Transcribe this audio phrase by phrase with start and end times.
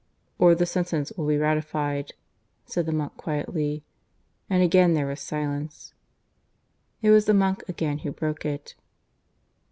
[0.39, 2.13] "Or the sentence will be ratified,"
[2.65, 3.85] said the monk quietly.
[4.49, 5.93] And again there was silence.
[7.03, 8.73] It was the monk again who broke it.